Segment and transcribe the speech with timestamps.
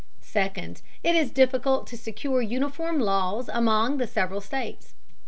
[0.23, 4.95] Second, it is difficult to secure uniform laws among the several states.